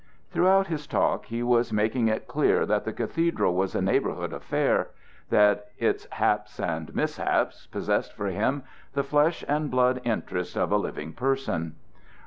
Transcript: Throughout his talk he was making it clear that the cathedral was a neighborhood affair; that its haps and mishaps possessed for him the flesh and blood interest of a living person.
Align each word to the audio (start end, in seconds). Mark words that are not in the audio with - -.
Throughout 0.31 0.65
his 0.65 0.87
talk 0.87 1.25
he 1.27 1.43
was 1.43 1.71
making 1.71 2.07
it 2.07 2.27
clear 2.27 2.65
that 2.65 2.85
the 2.85 2.91
cathedral 2.91 3.53
was 3.53 3.75
a 3.75 3.83
neighborhood 3.83 4.33
affair; 4.33 4.89
that 5.29 5.67
its 5.77 6.07
haps 6.13 6.59
and 6.59 6.95
mishaps 6.95 7.67
possessed 7.67 8.11
for 8.11 8.25
him 8.29 8.63
the 8.93 9.03
flesh 9.03 9.45
and 9.47 9.69
blood 9.69 10.01
interest 10.03 10.57
of 10.57 10.71
a 10.71 10.77
living 10.77 11.13
person. 11.13 11.75